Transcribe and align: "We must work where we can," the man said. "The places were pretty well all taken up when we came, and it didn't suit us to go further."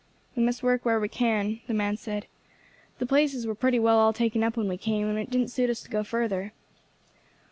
"We 0.35 0.41
must 0.41 0.63
work 0.63 0.83
where 0.83 0.99
we 0.99 1.09
can," 1.09 1.61
the 1.67 1.75
man 1.75 1.95
said. 1.95 2.25
"The 2.97 3.05
places 3.05 3.45
were 3.45 3.53
pretty 3.53 3.77
well 3.77 3.99
all 3.99 4.13
taken 4.13 4.43
up 4.43 4.57
when 4.57 4.67
we 4.67 4.75
came, 4.77 5.07
and 5.07 5.19
it 5.19 5.29
didn't 5.29 5.51
suit 5.51 5.69
us 5.69 5.83
to 5.83 5.91
go 5.91 6.03
further." 6.03 6.53